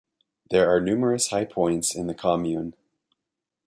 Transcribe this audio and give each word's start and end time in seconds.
There 0.49 0.67
are 0.67 0.81
numerous 0.81 1.27
high 1.27 1.45
points 1.45 1.93
in 1.93 2.07
the 2.07 2.15
commune. 2.15 2.73